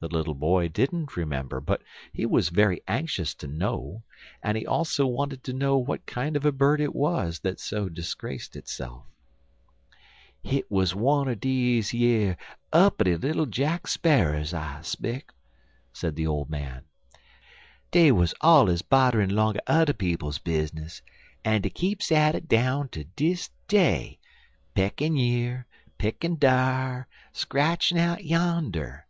[0.00, 1.80] The little boy didn't remember, but
[2.12, 4.02] he was very anxious to know,
[4.42, 7.88] and he also wanted to know what kind of a bird it was that so
[7.88, 9.06] disgraced itself.
[10.42, 12.36] "Hit wuz wunner dese yer
[12.72, 15.32] uppity little Jack Sparrers, I speck,"
[15.92, 16.82] said the old man;
[17.92, 21.00] "dey wuz allers bodder'n' longer udder fokes's bizness,
[21.44, 24.18] en dey keeps at it down ter dis day
[24.74, 29.06] peckin' yer, en pickin' dar, en scratchin' out yander.